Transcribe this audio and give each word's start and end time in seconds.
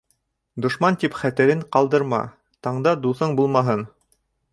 Дошман 0.65 0.95
тип 1.03 1.17
хәтерен 1.23 1.61
ҡалдырма: 1.77 2.21
таңда 2.69 2.95
дуҫың 3.05 3.37
булмаһын. 3.41 3.85